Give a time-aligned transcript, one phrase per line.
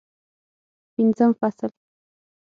[0.93, 1.71] پنځم فصل